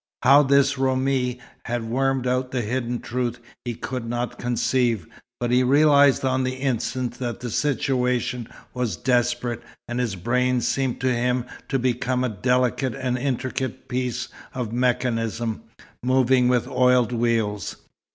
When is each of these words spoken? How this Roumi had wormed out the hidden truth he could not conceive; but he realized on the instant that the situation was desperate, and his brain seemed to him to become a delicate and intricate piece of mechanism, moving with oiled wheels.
How 0.23 0.41
this 0.41 0.79
Roumi 0.79 1.37
had 1.65 1.83
wormed 1.87 2.25
out 2.25 2.49
the 2.49 2.61
hidden 2.63 3.01
truth 3.01 3.39
he 3.63 3.75
could 3.75 4.07
not 4.09 4.39
conceive; 4.39 5.05
but 5.39 5.51
he 5.51 5.61
realized 5.61 6.25
on 6.25 6.43
the 6.43 6.55
instant 6.55 7.19
that 7.19 7.39
the 7.39 7.51
situation 7.51 8.49
was 8.73 8.97
desperate, 8.97 9.61
and 9.87 9.99
his 9.99 10.15
brain 10.15 10.59
seemed 10.61 10.99
to 11.01 11.13
him 11.13 11.45
to 11.69 11.77
become 11.77 12.23
a 12.23 12.29
delicate 12.29 12.95
and 12.95 13.15
intricate 13.15 13.87
piece 13.87 14.29
of 14.55 14.73
mechanism, 14.73 15.65
moving 16.01 16.47
with 16.47 16.67
oiled 16.67 17.11
wheels. 17.11 17.75